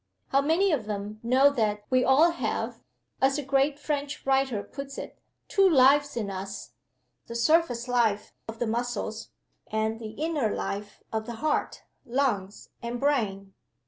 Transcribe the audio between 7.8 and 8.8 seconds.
life of the